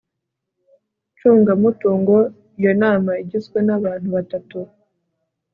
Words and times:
ncungamutungo 1.13 2.15
Iyo 2.59 2.71
nama 2.81 3.11
igizwe 3.23 3.57
n 3.67 3.69
abantu 3.77 4.07
batatu 4.15 4.59